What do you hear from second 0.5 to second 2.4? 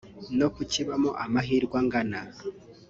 kukibahamo amahirwe angana